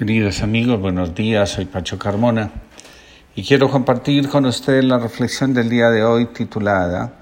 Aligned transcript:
Queridos 0.00 0.42
amigos, 0.42 0.80
buenos 0.80 1.14
días, 1.14 1.50
soy 1.50 1.66
Pacho 1.66 1.98
Carmona 1.98 2.50
y 3.36 3.44
quiero 3.44 3.68
compartir 3.68 4.30
con 4.30 4.46
ustedes 4.46 4.82
la 4.82 4.98
reflexión 4.98 5.52
del 5.52 5.68
día 5.68 5.90
de 5.90 6.02
hoy 6.02 6.24
titulada 6.24 7.12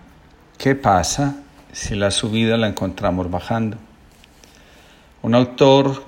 ¿Qué 0.57 0.77
pasa 0.77 1.41
si 1.73 1.97
la 1.97 2.13
subida 2.13 2.57
la 2.57 2.69
encontramos 2.69 3.29
bajando? 3.33 3.79
Un 5.23 5.35
autor 5.35 6.05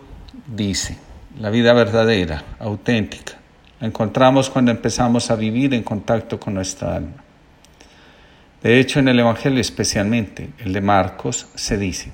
dice, 0.47 0.97
la 1.41 1.51
vida 1.51 1.73
verdadera, 1.73 2.45
auténtica, 2.61 3.33
la 3.81 3.89
encontramos 3.89 4.49
cuando 4.49 4.71
empezamos 4.71 5.29
a 5.33 5.35
vivir 5.35 5.75
en 5.75 5.83
contacto 5.83 6.39
con 6.39 6.55
nuestra 6.55 6.95
alma. 6.95 7.25
De 8.63 8.79
hecho, 8.79 9.01
en 9.01 9.09
el 9.09 9.19
Evangelio 9.19 9.61
especialmente, 9.61 10.51
el 10.61 10.73
de 10.73 10.81
Marcos, 10.81 11.49
se 11.57 11.77
dice, 11.77 12.13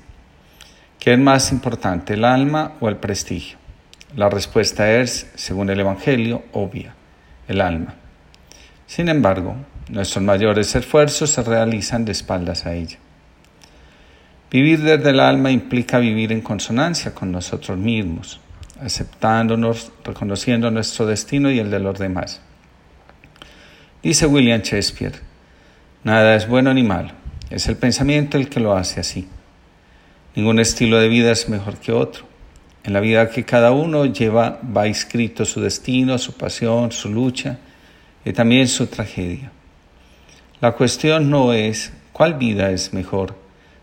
¿qué 0.97 1.13
es 1.13 1.19
más 1.19 1.51
importante, 1.51 2.15
el 2.15 2.25
alma 2.25 2.73
o 2.79 2.89
el 2.89 2.95
prestigio? 2.95 3.59
La 4.17 4.29
respuesta 4.29 4.99
es, 4.99 5.29
según 5.35 5.69
el 5.69 5.79
Evangelio, 5.79 6.41
obvia, 6.51 6.95
el 7.47 7.61
alma. 7.61 7.93
Sin 8.87 9.09
embargo, 9.09 9.55
nuestros 9.89 10.23
mayores 10.25 10.75
esfuerzos 10.75 11.29
se 11.29 11.43
realizan 11.43 12.03
de 12.03 12.13
espaldas 12.13 12.65
a 12.65 12.73
ella. 12.73 12.97
Vivir 14.49 14.81
desde 14.81 15.11
el 15.11 15.19
alma 15.19 15.51
implica 15.51 15.99
vivir 15.99 16.31
en 16.31 16.41
consonancia 16.41 17.13
con 17.13 17.31
nosotros 17.31 17.77
mismos, 17.77 18.39
aceptándonos, 18.81 19.91
reconociendo 20.03 20.71
nuestro 20.71 21.05
destino 21.05 21.51
y 21.51 21.59
el 21.59 21.69
de 21.69 21.79
los 21.79 21.99
demás. 21.99 22.41
Dice 24.01 24.25
William 24.25 24.61
Shakespeare, 24.61 25.19
nada 26.03 26.35
es 26.35 26.47
bueno 26.47 26.73
ni 26.73 26.81
malo, 26.81 27.11
es 27.51 27.67
el 27.67 27.77
pensamiento 27.77 28.37
el 28.37 28.49
que 28.49 28.61
lo 28.61 28.75
hace 28.75 28.99
así. 28.99 29.27
Ningún 30.33 30.57
estilo 30.57 30.97
de 30.97 31.07
vida 31.07 31.31
es 31.31 31.49
mejor 31.49 31.77
que 31.77 31.91
otro. 31.91 32.26
En 32.87 32.93
la 32.93 33.01
vida 33.01 33.29
que 33.29 33.43
cada 33.43 33.71
uno 33.71 34.05
lleva 34.05 34.61
va 34.63 34.87
escrito 34.87 35.43
su 35.43 35.59
destino, 35.59 36.17
su 36.17 36.35
pasión, 36.35 36.93
su 36.93 37.09
lucha 37.09 37.57
y 38.23 38.31
también 38.31 38.69
su 38.69 38.87
tragedia. 38.87 39.51
La 40.61 40.71
cuestión 40.71 41.29
no 41.29 41.51
es 41.51 41.91
cuál 42.13 42.35
vida 42.35 42.71
es 42.71 42.93
mejor, 42.93 43.35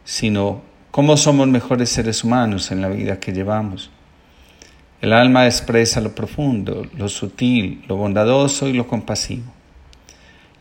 sino 0.04 0.62
cómo 0.90 1.18
somos 1.18 1.46
mejores 1.48 1.90
seres 1.90 2.24
humanos 2.24 2.70
en 2.70 2.80
la 2.80 2.88
vida 2.88 3.20
que 3.20 3.34
llevamos. 3.34 3.90
El 5.02 5.12
alma 5.12 5.44
expresa 5.44 6.00
lo 6.00 6.14
profundo, 6.14 6.86
lo 6.96 7.10
sutil, 7.10 7.84
lo 7.86 7.96
bondadoso 7.96 8.68
y 8.68 8.72
lo 8.72 8.86
compasivo. 8.86 9.52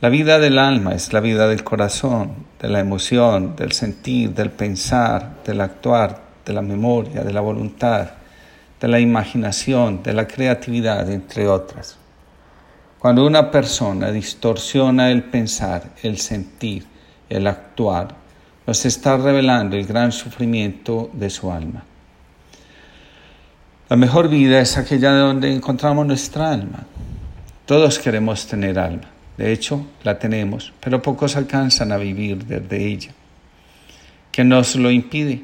La 0.01 0.09
vida 0.09 0.37
del 0.37 0.59
alma 0.59 0.95
es 0.95 1.13
la 1.13 1.21
vida 1.21 1.47
del 1.47 1.63
corazón, 1.63 2.33
de 2.61 2.67
la 2.67 2.81
emoción, 2.81 3.55
del 3.55 3.71
sentir, 3.71 4.33
del 4.33 4.51
pensar, 4.51 5.41
del 5.45 5.61
actuar, 5.61 6.21
de 6.45 6.51
la 6.51 6.61
memoria, 6.61 7.23
de 7.23 7.31
la 7.31 7.39
voluntad, 7.39 8.09
de 8.83 8.89
la 8.89 8.99
imaginación, 8.99 10.03
de 10.03 10.11
la 10.11 10.27
creatividad, 10.27 11.09
entre 11.09 11.47
otras. 11.47 11.95
Cuando 12.99 13.25
una 13.25 13.49
persona 13.49 14.11
distorsiona 14.11 15.09
el 15.09 15.23
pensar, 15.23 15.91
el 16.03 16.17
sentir, 16.17 16.85
el 17.29 17.47
actuar, 17.47 18.13
nos 18.67 18.85
está 18.85 19.15
revelando 19.15 19.77
el 19.77 19.85
gran 19.85 20.11
sufrimiento 20.11 21.09
de 21.13 21.29
su 21.29 21.49
alma. 21.49 21.85
La 23.87 23.95
mejor 23.95 24.27
vida 24.27 24.59
es 24.59 24.77
aquella 24.77 25.13
donde 25.13 25.53
encontramos 25.53 26.05
nuestra 26.05 26.51
alma. 26.51 26.85
Todos 27.65 27.97
queremos 27.99 28.45
tener 28.47 28.77
alma. 28.77 29.09
De 29.37 29.53
hecho, 29.53 29.87
la 30.03 30.19
tenemos, 30.19 30.73
pero 30.81 31.01
pocos 31.01 31.37
alcanzan 31.37 31.93
a 31.93 31.97
vivir 31.97 32.43
desde 32.43 32.85
ella. 32.85 33.11
¿Qué 34.29 34.43
nos 34.43 34.75
lo 34.75 34.91
impide? 34.91 35.41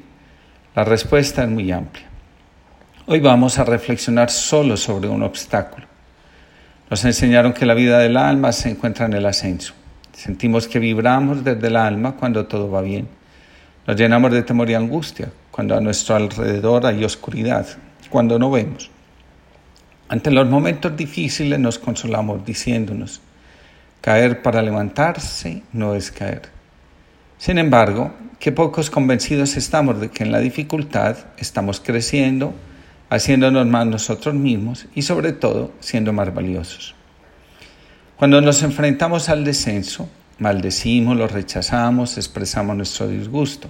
La 0.76 0.84
respuesta 0.84 1.44
es 1.44 1.50
muy 1.50 1.72
amplia. 1.72 2.09
Hoy 3.12 3.22
vamos 3.22 3.58
a 3.58 3.64
reflexionar 3.64 4.30
solo 4.30 4.78
sobre 4.78 5.08
un 5.08 5.24
obstáculo. 5.24 5.88
Nos 6.92 7.04
enseñaron 7.06 7.54
que 7.54 7.66
la 7.66 7.74
vida 7.74 7.98
del 7.98 8.16
alma 8.16 8.52
se 8.52 8.70
encuentra 8.70 9.08
en 9.08 9.14
el 9.14 9.26
ascenso. 9.26 9.74
Sentimos 10.14 10.68
que 10.68 10.78
vibramos 10.78 11.44
desde 11.44 11.70
el 11.70 11.76
alma 11.76 12.12
cuando 12.12 12.46
todo 12.46 12.70
va 12.70 12.82
bien. 12.82 13.08
Nos 13.88 13.96
llenamos 13.96 14.32
de 14.32 14.44
temor 14.44 14.70
y 14.70 14.76
angustia 14.76 15.32
cuando 15.50 15.76
a 15.76 15.82
nuestro 15.82 16.18
alrededor 16.18 16.86
hay 16.86 17.04
oscuridad, 17.04 17.66
cuando 18.12 18.38
no 18.38 18.52
vemos. 18.52 18.92
Ante 20.08 20.30
los 20.30 20.48
momentos 20.48 20.96
difíciles 20.96 21.58
nos 21.58 21.80
consolamos 21.80 22.46
diciéndonos, 22.46 23.22
caer 24.02 24.44
para 24.44 24.62
levantarse 24.62 25.64
no 25.74 25.96
es 25.96 26.12
caer. 26.12 26.44
Sin 27.40 27.58
embargo, 27.58 28.14
que 28.40 28.52
pocos 28.52 28.92
convencidos 28.92 29.58
estamos 29.58 30.00
de 30.00 30.10
que 30.12 30.24
en 30.24 30.32
la 30.32 30.38
dificultad 30.38 31.18
estamos 31.40 31.80
creciendo, 31.80 32.54
haciéndonos 33.10 33.66
más 33.68 33.88
nosotros 33.88 34.36
mismos 34.36 34.86
y 34.96 35.02
sobre 35.02 35.34
todo 35.34 35.72
siendo 35.80 36.14
más 36.14 36.34
valiosos. 36.34 36.96
Cuando 38.18 38.42
nos 38.42 38.62
enfrentamos 38.64 39.30
al 39.30 39.44
descenso, 39.44 40.10
maldecimos, 40.40 41.18
lo 41.18 41.28
rechazamos, 41.28 42.18
expresamos 42.18 42.76
nuestro 42.76 43.08
disgusto. 43.08 43.70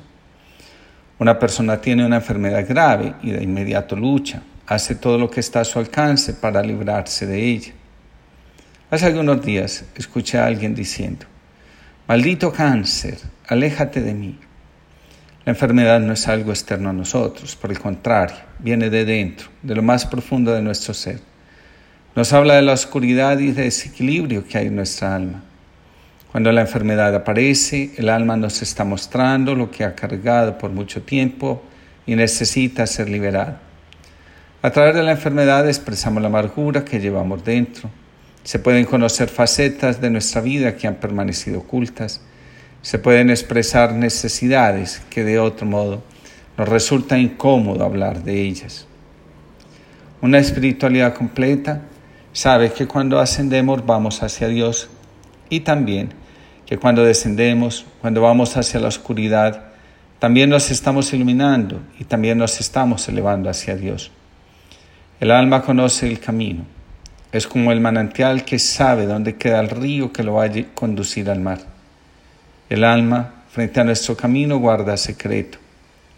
Una 1.19 1.37
persona 1.37 1.79
tiene 1.79 2.05
una 2.05 2.17
enfermedad 2.17 2.65
grave 2.67 3.13
y 3.21 3.31
de 3.31 3.43
inmediato 3.43 3.95
lucha, 3.95 4.41
hace 4.67 4.95
todo 4.95 5.17
lo 5.17 5.29
que 5.29 5.39
está 5.39 5.61
a 5.61 5.65
su 5.65 5.79
alcance 5.79 6.33
para 6.33 6.61
librarse 6.61 7.25
de 7.25 7.45
ella. 7.45 7.73
Hace 8.91 9.05
algunos 9.05 9.43
días 9.45 9.85
escuché 9.95 10.39
a 10.39 10.45
alguien 10.45 10.73
diciendo, 10.73 11.25
maldito 12.07 12.51
cáncer, 12.51 13.19
aléjate 13.47 14.01
de 14.01 14.13
mí. 14.13 14.39
La 15.45 15.53
enfermedad 15.53 15.99
no 16.01 16.13
es 16.13 16.27
algo 16.27 16.51
externo 16.51 16.89
a 16.89 16.93
nosotros, 16.93 17.55
por 17.55 17.71
el 17.71 17.79
contrario, 17.79 18.35
viene 18.59 18.89
de 18.89 19.05
dentro, 19.05 19.47
de 19.63 19.75
lo 19.75 19.81
más 19.81 20.05
profundo 20.05 20.53
de 20.53 20.61
nuestro 20.61 20.93
ser. 20.93 21.21
Nos 22.15 22.33
habla 22.33 22.55
de 22.55 22.61
la 22.61 22.73
oscuridad 22.73 23.39
y 23.39 23.51
desequilibrio 23.51 24.45
que 24.45 24.57
hay 24.57 24.67
en 24.67 24.75
nuestra 24.75 25.15
alma. 25.15 25.43
Cuando 26.31 26.51
la 26.51 26.61
enfermedad 26.61 27.15
aparece, 27.15 27.91
el 27.97 28.09
alma 28.09 28.35
nos 28.35 28.61
está 28.61 28.83
mostrando 28.83 29.55
lo 29.55 29.71
que 29.71 29.83
ha 29.83 29.95
cargado 29.95 30.57
por 30.57 30.71
mucho 30.71 31.01
tiempo 31.01 31.63
y 32.05 32.15
necesita 32.15 32.85
ser 32.85 33.09
liberado. 33.09 33.57
A 34.61 34.71
través 34.71 34.93
de 34.93 35.03
la 35.03 35.11
enfermedad 35.11 35.67
expresamos 35.67 36.21
la 36.21 36.27
amargura 36.27 36.83
que 36.83 36.99
llevamos 36.99 37.45
dentro. 37.45 37.89
Se 38.43 38.59
pueden 38.59 38.85
conocer 38.85 39.29
facetas 39.29 40.01
de 40.01 40.09
nuestra 40.09 40.41
vida 40.41 40.75
que 40.75 40.85
han 40.85 40.95
permanecido 40.95 41.59
ocultas 41.59 42.21
se 42.81 42.99
pueden 42.99 43.29
expresar 43.29 43.93
necesidades 43.93 45.01
que 45.09 45.23
de 45.23 45.39
otro 45.39 45.65
modo 45.65 46.01
nos 46.57 46.67
resulta 46.67 47.17
incómodo 47.17 47.83
hablar 47.83 48.23
de 48.23 48.41
ellas. 48.41 48.85
Una 50.21 50.39
espiritualidad 50.39 51.13
completa 51.13 51.81
sabe 52.33 52.71
que 52.71 52.87
cuando 52.87 53.19
ascendemos 53.19 53.85
vamos 53.85 54.23
hacia 54.23 54.47
Dios 54.47 54.89
y 55.49 55.61
también 55.61 56.09
que 56.65 56.77
cuando 56.77 57.03
descendemos, 57.03 57.85
cuando 58.01 58.21
vamos 58.21 58.55
hacia 58.55 58.79
la 58.79 58.89
oscuridad, 58.89 59.69
también 60.19 60.49
nos 60.49 60.69
estamos 60.69 61.11
iluminando 61.13 61.81
y 61.97 62.03
también 62.03 62.37
nos 62.37 62.59
estamos 62.59 63.07
elevando 63.07 63.49
hacia 63.49 63.75
Dios. 63.75 64.11
El 65.19 65.31
alma 65.31 65.63
conoce 65.63 66.07
el 66.07 66.19
camino. 66.19 66.65
Es 67.31 67.47
como 67.47 67.71
el 67.71 67.79
manantial 67.79 68.45
que 68.45 68.59
sabe 68.59 69.05
dónde 69.05 69.35
queda 69.35 69.59
el 69.59 69.69
río 69.69 70.11
que 70.11 70.23
lo 70.23 70.35
va 70.35 70.45
a 70.45 70.51
conducir 70.73 71.29
al 71.29 71.39
mar. 71.39 71.78
El 72.69 72.83
alma, 72.83 73.33
frente 73.51 73.79
a 73.79 73.83
nuestro 73.83 74.15
camino, 74.15 74.59
guarda 74.59 74.95
secreto, 74.95 75.57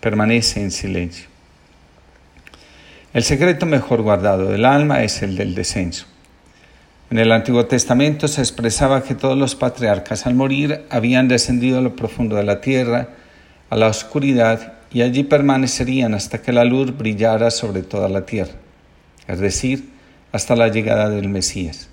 permanece 0.02 0.62
en 0.62 0.72
silencio. 0.72 1.28
El 3.14 3.24
secreto 3.24 3.66
mejor 3.66 4.02
guardado 4.02 4.50
del 4.50 4.66
alma 4.66 5.04
es 5.04 5.22
el 5.22 5.38
del 5.38 5.56
descenso. 5.56 6.06
En 7.10 7.20
el 7.20 7.32
Antiguo 7.32 7.66
Testamento 7.66 8.28
se 8.28 8.42
expresaba 8.42 9.04
que 9.04 9.16
todos 9.16 9.38
los 9.38 9.56
patriarcas 9.56 10.26
al 10.26 10.36
morir 10.36 10.86
habían 10.90 11.30
descendido 11.30 11.80
a 11.80 11.82
lo 11.82 11.96
profundo 11.96 12.36
de 12.36 12.44
la 12.44 12.60
tierra, 12.60 13.10
a 13.70 13.76
la 13.78 13.88
oscuridad, 13.88 14.74
y 14.92 15.04
allí 15.04 15.24
permanecerían 15.24 16.14
hasta 16.14 16.42
que 16.42 16.52
la 16.52 16.66
luz 16.66 16.98
brillara 16.98 17.50
sobre 17.50 17.82
toda 17.82 18.10
la 18.10 18.26
tierra, 18.26 18.54
es 19.28 19.40
decir, 19.40 19.90
hasta 20.34 20.58
la 20.58 20.68
llegada 20.68 21.10
del 21.10 21.30
Mesías. 21.30 21.90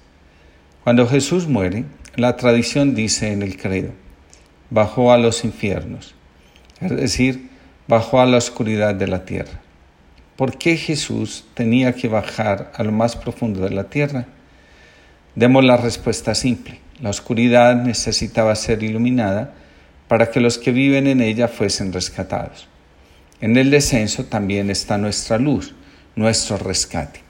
Cuando 0.82 1.06
Jesús 1.06 1.46
muere, 1.46 1.84
la 2.16 2.36
tradición 2.36 2.96
dice 2.96 3.32
en 3.32 3.42
el 3.42 3.56
credo, 3.56 3.90
bajó 4.70 5.12
a 5.12 5.18
los 5.18 5.44
infiernos, 5.44 6.14
es 6.80 6.94
decir, 6.96 7.50
bajó 7.86 8.20
a 8.20 8.26
la 8.26 8.36
oscuridad 8.36 8.94
de 8.94 9.08
la 9.08 9.24
tierra. 9.24 9.60
¿Por 10.36 10.56
qué 10.56 10.76
Jesús 10.76 11.46
tenía 11.54 11.94
que 11.94 12.08
bajar 12.08 12.70
a 12.74 12.84
lo 12.84 12.92
más 12.92 13.16
profundo 13.16 13.60
de 13.62 13.70
la 13.70 13.84
tierra? 13.84 14.26
Demos 15.34 15.64
la 15.64 15.76
respuesta 15.76 16.34
simple. 16.34 16.78
La 17.00 17.10
oscuridad 17.10 17.74
necesitaba 17.76 18.54
ser 18.54 18.82
iluminada 18.82 19.54
para 20.06 20.30
que 20.30 20.40
los 20.40 20.58
que 20.58 20.72
viven 20.72 21.06
en 21.06 21.20
ella 21.20 21.48
fuesen 21.48 21.92
rescatados. 21.92 22.68
En 23.40 23.56
el 23.56 23.70
descenso 23.70 24.24
también 24.24 24.70
está 24.70 24.98
nuestra 24.98 25.38
luz, 25.38 25.74
nuestro 26.16 26.56
rescate. 26.56 27.20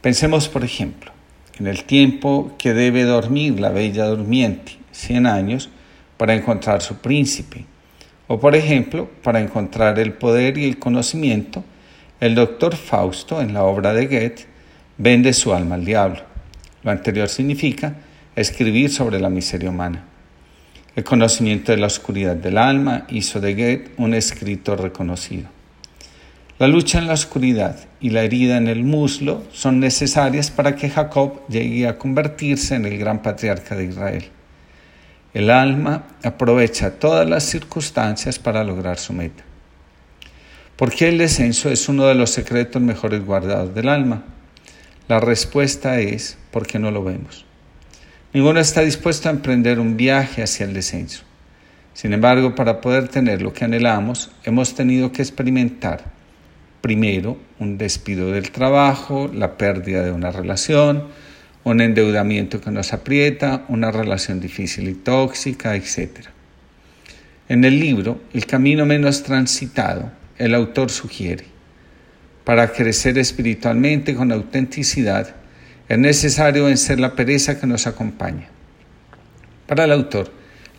Pensemos, 0.00 0.48
por 0.48 0.64
ejemplo, 0.64 1.12
en 1.58 1.66
el 1.66 1.84
tiempo 1.84 2.54
que 2.58 2.74
debe 2.74 3.04
dormir 3.04 3.60
la 3.60 3.70
bella 3.70 4.06
durmiente, 4.06 4.72
100 4.92 5.26
años, 5.26 5.70
para 6.16 6.34
encontrar 6.34 6.82
su 6.82 6.96
príncipe, 6.96 7.64
o 8.26 8.40
por 8.40 8.54
ejemplo, 8.54 9.08
para 9.22 9.40
encontrar 9.40 9.98
el 9.98 10.12
poder 10.12 10.58
y 10.58 10.64
el 10.64 10.78
conocimiento 10.78 11.64
el 12.20 12.34
doctor 12.34 12.76
Fausto, 12.76 13.42
en 13.42 13.52
la 13.52 13.64
obra 13.64 13.92
de 13.92 14.06
Goethe, 14.06 14.46
vende 14.96 15.34
su 15.34 15.52
alma 15.52 15.74
al 15.74 15.84
diablo. 15.84 16.20
Lo 16.82 16.90
anterior 16.90 17.28
significa 17.28 17.96
escribir 18.34 18.90
sobre 18.90 19.20
la 19.20 19.28
miseria 19.28 19.68
humana. 19.68 20.04
El 20.96 21.04
conocimiento 21.04 21.72
de 21.72 21.78
la 21.78 21.88
oscuridad 21.88 22.36
del 22.36 22.56
alma 22.56 23.04
hizo 23.10 23.40
de 23.40 23.54
Goethe 23.54 23.90
un 23.98 24.14
escritor 24.14 24.80
reconocido. 24.80 25.48
La 26.58 26.68
lucha 26.68 26.98
en 26.98 27.08
la 27.08 27.14
oscuridad 27.14 27.76
y 28.00 28.10
la 28.10 28.22
herida 28.22 28.56
en 28.56 28.68
el 28.68 28.84
muslo 28.84 29.42
son 29.52 29.80
necesarias 29.80 30.50
para 30.50 30.76
que 30.76 30.88
Jacob 30.88 31.46
llegue 31.48 31.88
a 31.88 31.98
convertirse 31.98 32.76
en 32.76 32.86
el 32.86 32.96
gran 32.96 33.22
patriarca 33.22 33.74
de 33.74 33.84
Israel. 33.84 34.24
El 35.34 35.50
alma 35.50 36.04
aprovecha 36.22 36.92
todas 36.92 37.28
las 37.28 37.42
circunstancias 37.42 38.38
para 38.38 38.62
lograr 38.62 38.98
su 38.98 39.12
meta. 39.12 39.42
¿Por 40.76 40.92
qué 40.92 41.08
el 41.08 41.18
descenso 41.18 41.70
es 41.70 41.88
uno 41.88 42.06
de 42.06 42.14
los 42.14 42.30
secretos 42.30 42.80
mejores 42.80 43.24
guardados 43.26 43.74
del 43.74 43.88
alma? 43.88 44.22
La 45.08 45.18
respuesta 45.18 45.98
es 45.98 46.38
porque 46.52 46.78
no 46.78 46.92
lo 46.92 47.02
vemos. 47.02 47.44
Ninguno 48.32 48.60
está 48.60 48.82
dispuesto 48.82 49.28
a 49.28 49.32
emprender 49.32 49.80
un 49.80 49.96
viaje 49.96 50.42
hacia 50.42 50.66
el 50.66 50.72
descenso. 50.72 51.24
Sin 51.94 52.12
embargo, 52.12 52.54
para 52.54 52.80
poder 52.80 53.08
tener 53.08 53.42
lo 53.42 53.52
que 53.52 53.64
anhelamos, 53.64 54.30
hemos 54.44 54.74
tenido 54.74 55.10
que 55.10 55.22
experimentar 55.22 56.04
primero 56.80 57.38
un 57.58 57.76
despido 57.76 58.30
del 58.30 58.50
trabajo, 58.50 59.30
la 59.32 59.56
pérdida 59.56 60.02
de 60.02 60.12
una 60.12 60.30
relación, 60.30 61.04
un 61.64 61.80
endeudamiento 61.80 62.60
que 62.60 62.70
nos 62.70 62.92
aprieta, 62.92 63.64
una 63.68 63.90
relación 63.90 64.38
difícil 64.38 64.88
y 64.88 64.94
tóxica, 64.94 65.74
etc. 65.74 66.26
En 67.48 67.64
el 67.64 67.80
libro, 67.80 68.22
El 68.32 68.46
camino 68.46 68.86
menos 68.86 69.22
transitado, 69.22 70.12
el 70.38 70.54
autor 70.54 70.90
sugiere, 70.90 71.44
para 72.44 72.72
crecer 72.72 73.18
espiritualmente 73.18 74.14
con 74.14 74.30
autenticidad, 74.30 75.34
es 75.88 75.98
necesario 75.98 76.66
vencer 76.66 77.00
la 77.00 77.14
pereza 77.14 77.58
que 77.58 77.66
nos 77.66 77.86
acompaña. 77.86 78.48
Para 79.66 79.84
el 79.84 79.92
autor, 79.92 80.30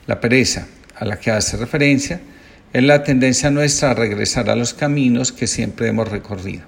la 0.05 0.21
pereza 0.21 0.67
a 0.95 1.05
la 1.05 1.19
que 1.19 1.31
hace 1.31 1.57
referencia 1.57 2.21
es 2.73 2.83
la 2.83 3.03
tendencia 3.03 3.49
nuestra 3.49 3.91
a 3.91 3.93
regresar 3.95 4.49
a 4.49 4.55
los 4.55 4.73
caminos 4.73 5.31
que 5.31 5.47
siempre 5.47 5.87
hemos 5.87 6.09
recorrido. 6.09 6.63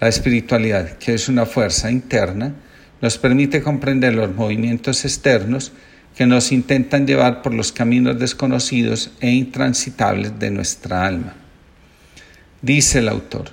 La 0.00 0.08
espiritualidad, 0.08 0.98
que 0.98 1.14
es 1.14 1.28
una 1.28 1.46
fuerza 1.46 1.90
interna, 1.90 2.54
nos 3.00 3.18
permite 3.18 3.62
comprender 3.62 4.14
los 4.14 4.34
movimientos 4.34 5.04
externos 5.04 5.72
que 6.16 6.26
nos 6.26 6.52
intentan 6.52 7.06
llevar 7.06 7.42
por 7.42 7.54
los 7.54 7.72
caminos 7.72 8.18
desconocidos 8.18 9.12
e 9.20 9.30
intransitables 9.30 10.38
de 10.38 10.50
nuestra 10.50 11.06
alma. 11.06 11.34
Dice 12.62 12.98
el 12.98 13.08
autor, 13.08 13.50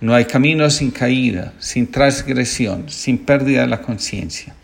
no 0.00 0.14
hay 0.14 0.26
camino 0.26 0.70
sin 0.70 0.92
caída, 0.92 1.54
sin 1.58 1.90
transgresión, 1.90 2.88
sin 2.88 3.18
pérdida 3.18 3.62
de 3.62 3.66
la 3.66 3.82
conciencia. 3.82 4.54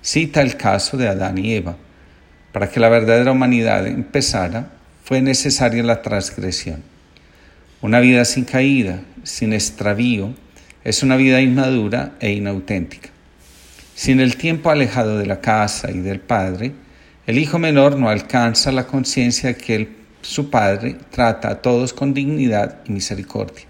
Cita 0.00 0.42
el 0.42 0.56
caso 0.56 0.96
de 0.96 1.08
Adán 1.08 1.38
y 1.38 1.54
Eva. 1.54 1.76
Para 2.52 2.70
que 2.70 2.78
la 2.78 2.88
verdadera 2.88 3.32
humanidad 3.32 3.86
empezara, 3.86 4.70
fue 5.02 5.22
necesaria 5.22 5.82
la 5.82 6.02
transgresión. 6.02 6.82
Una 7.80 7.98
vida 7.98 8.24
sin 8.24 8.44
caída, 8.44 9.02
sin 9.24 9.52
extravío, 9.52 10.34
es 10.84 11.02
una 11.02 11.16
vida 11.16 11.40
inmadura 11.40 12.12
e 12.20 12.30
inauténtica. 12.30 13.10
Sin 14.00 14.18
el 14.18 14.36
tiempo 14.36 14.70
alejado 14.70 15.18
de 15.18 15.26
la 15.26 15.42
casa 15.42 15.90
y 15.90 15.98
del 15.98 16.20
padre, 16.20 16.72
el 17.26 17.36
hijo 17.36 17.58
menor 17.58 17.98
no 17.98 18.08
alcanza 18.08 18.72
la 18.72 18.86
conciencia 18.86 19.58
que 19.58 19.90
su 20.22 20.48
padre 20.48 20.96
trata 21.10 21.50
a 21.50 21.60
todos 21.60 21.92
con 21.92 22.14
dignidad 22.14 22.78
y 22.86 22.92
misericordia. 22.92 23.66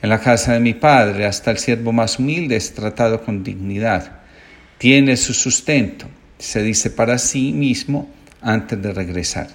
En 0.00 0.10
la 0.10 0.20
casa 0.20 0.52
de 0.52 0.60
mi 0.60 0.72
padre 0.72 1.26
hasta 1.26 1.50
el 1.50 1.58
siervo 1.58 1.92
más 1.92 2.20
humilde 2.20 2.54
es 2.54 2.74
tratado 2.74 3.24
con 3.24 3.42
dignidad. 3.42 4.20
Tiene 4.78 5.16
su 5.16 5.34
sustento, 5.34 6.06
se 6.38 6.62
dice 6.62 6.90
para 6.90 7.18
sí 7.18 7.52
mismo 7.52 8.08
antes 8.40 8.80
de 8.80 8.92
regresar. 8.92 9.48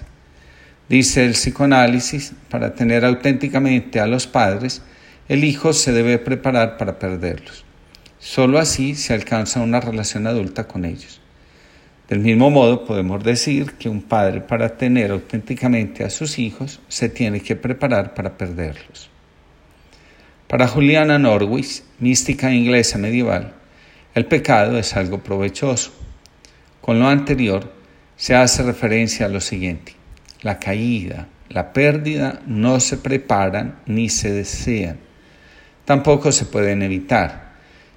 Dice 0.90 1.24
el 1.24 1.32
psicoanálisis, 1.32 2.34
para 2.50 2.74
tener 2.74 3.02
auténticamente 3.06 3.98
a 3.98 4.06
los 4.06 4.26
padres, 4.26 4.82
el 5.26 5.42
hijo 5.42 5.72
se 5.72 5.92
debe 5.92 6.18
preparar 6.18 6.76
para 6.76 6.98
perderlos. 6.98 7.64
Solo 8.20 8.58
así 8.58 8.94
se 8.94 9.14
alcanza 9.14 9.60
una 9.60 9.80
relación 9.80 10.26
adulta 10.26 10.68
con 10.68 10.84
ellos. 10.84 11.20
Del 12.06 12.18
mismo 12.18 12.50
modo, 12.50 12.84
podemos 12.84 13.24
decir 13.24 13.72
que 13.78 13.88
un 13.88 14.02
padre 14.02 14.42
para 14.42 14.76
tener 14.76 15.10
auténticamente 15.10 16.04
a 16.04 16.10
sus 16.10 16.38
hijos 16.38 16.80
se 16.88 17.08
tiene 17.08 17.40
que 17.40 17.56
preparar 17.56 18.12
para 18.12 18.36
perderlos. 18.36 19.08
Para 20.48 20.68
Juliana 20.68 21.18
Norwich, 21.18 21.82
mística 21.98 22.52
inglesa 22.52 22.98
medieval, 22.98 23.54
el 24.14 24.26
pecado 24.26 24.76
es 24.76 24.96
algo 24.96 25.22
provechoso. 25.22 25.92
Con 26.82 26.98
lo 26.98 27.08
anterior, 27.08 27.72
se 28.16 28.34
hace 28.34 28.62
referencia 28.62 29.26
a 29.26 29.30
lo 29.30 29.40
siguiente. 29.40 29.94
La 30.42 30.58
caída, 30.58 31.28
la 31.48 31.72
pérdida 31.72 32.42
no 32.46 32.80
se 32.80 32.98
preparan 32.98 33.80
ni 33.86 34.10
se 34.10 34.30
desean. 34.30 34.98
Tampoco 35.86 36.32
se 36.32 36.44
pueden 36.44 36.82
evitar. 36.82 37.49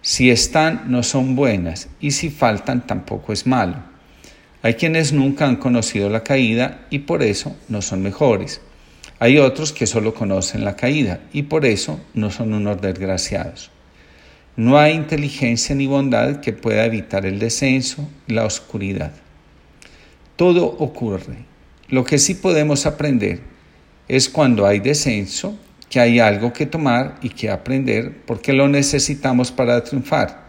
Si 0.04 0.30
están, 0.30 0.92
no 0.92 1.02
son 1.02 1.34
buenas, 1.34 1.88
y 2.02 2.12
si 2.12 2.30
faltan, 2.30 2.86
tampoco 2.86 3.32
es 3.32 3.48
malo. 3.48 3.78
Hay 4.62 4.74
quienes 4.74 5.14
nunca 5.14 5.48
han 5.48 5.56
conocido 5.56 6.10
la 6.10 6.24
caída 6.24 6.86
y 6.90 7.00
por 7.00 7.24
eso 7.24 7.56
no 7.70 7.82
son 7.82 8.04
mejores. 8.04 8.60
Hay 9.20 9.38
otros 9.38 9.72
que 9.72 9.88
solo 9.88 10.14
conocen 10.14 10.66
la 10.66 10.76
caída 10.76 11.22
y 11.32 11.44
por 11.44 11.66
eso 11.66 12.02
no 12.14 12.32
son 12.32 12.54
unos 12.54 12.82
desgraciados. 12.82 13.72
No 14.58 14.78
hay 14.78 14.94
inteligencia 14.94 15.74
ni 15.74 15.88
bondad 15.88 16.42
que 16.42 16.52
pueda 16.52 16.84
evitar 16.84 17.26
el 17.26 17.40
descenso, 17.40 18.06
la 18.28 18.44
oscuridad. 18.44 19.14
Todo 20.36 20.66
ocurre. 20.66 21.46
Lo 21.88 22.04
que 22.04 22.18
sí 22.18 22.36
podemos 22.36 22.86
aprender 22.86 23.40
es 24.10 24.28
cuando 24.28 24.68
hay 24.68 24.82
descenso, 24.82 25.58
que 25.94 26.00
hay 26.00 26.18
algo 26.18 26.51
que 26.51 26.66
tomar 26.66 27.18
y 27.22 27.30
que 27.30 27.51
aprender 27.51 28.24
porque 28.25 28.51
lo 28.51 28.68
necesitamos 28.68 29.51
para 29.51 29.84
triunfar. 29.84 30.48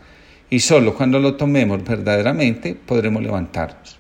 Y 0.49 0.61
solo 0.61 0.94
cuando 0.94 1.19
lo 1.19 1.35
tomemos 1.35 1.85
verdaderamente 1.85 2.75
podremos 2.75 3.23
levantarnos. 3.23 3.99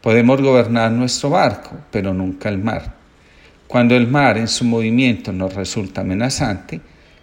Podemos 0.00 0.40
gobernar 0.40 0.92
nuestro 0.92 1.30
barco, 1.30 1.76
pero 1.90 2.14
nunca 2.14 2.50
el 2.50 2.58
mar. 2.58 2.94
Cuando 3.66 3.96
el 3.96 4.06
mar 4.06 4.38
en 4.38 4.46
su 4.46 4.64
movimiento 4.64 5.32
nos 5.32 5.54
resulta 5.54 6.02
amenazante, 6.02 6.80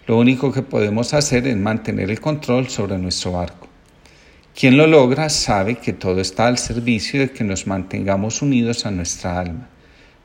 lo 0.08 0.18
único 0.18 0.52
que 0.52 0.64
podemos 0.64 1.14
hacer 1.14 1.48
es 1.48 1.56
mantener 1.56 2.12
el 2.12 2.20
control 2.20 2.68
sobre 2.68 2.98
nuestro 2.98 3.32
barco. 3.32 3.70
Quien 4.54 4.76
lo 4.76 4.88
logra 4.88 5.30
sabe 5.30 5.76
que 5.76 5.94
todo 5.94 6.20
está 6.20 6.48
al 6.48 6.58
servicio 6.58 7.22
de 7.22 7.32
que 7.32 7.46
nos 7.46 7.66
mantengamos 7.66 8.42
unidos 8.42 8.86
a 8.86 8.92
nuestra 8.92 9.40
alma, 9.40 9.70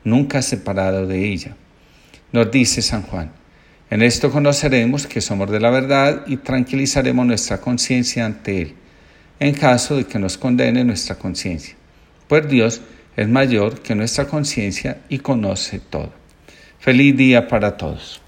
nunca 0.03 0.41
separado 0.41 1.07
de 1.07 1.23
ella. 1.23 1.55
Nos 2.31 2.51
dice 2.51 2.81
San 2.81 3.03
Juan, 3.03 3.31
en 3.89 4.01
esto 4.01 4.31
conoceremos 4.31 5.07
que 5.07 5.21
somos 5.21 5.49
de 5.49 5.61
la 5.61 5.69
verdad 5.69 6.23
y 6.27 6.37
tranquilizaremos 6.37 7.25
nuestra 7.25 7.61
conciencia 7.61 8.25
ante 8.25 8.61
Él, 8.61 8.75
en 9.39 9.53
caso 9.53 9.95
de 9.95 10.05
que 10.05 10.19
nos 10.19 10.37
condene 10.37 10.83
nuestra 10.83 11.15
conciencia. 11.15 11.75
Pues 12.27 12.49
Dios 12.49 12.81
es 13.15 13.29
mayor 13.29 13.81
que 13.81 13.95
nuestra 13.95 14.25
conciencia 14.25 15.01
y 15.07 15.19
conoce 15.19 15.79
todo. 15.79 16.11
Feliz 16.79 17.15
día 17.15 17.47
para 17.47 17.77
todos. 17.77 18.21